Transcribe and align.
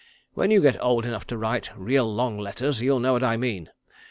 When 0.33 0.49
you 0.49 0.61
get 0.63 0.81
old 0.81 1.05
enough 1.05 1.27
to 1.27 1.37
write 1.37 1.69
real 1.77 2.11
long 2.11 2.39
letters 2.39 2.81
you'll 2.81 2.99
know 2.99 3.13
what 3.13 3.23
I 3.23 3.37
mean. 3.37 3.69